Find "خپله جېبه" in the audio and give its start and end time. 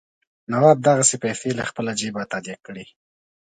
1.69-2.23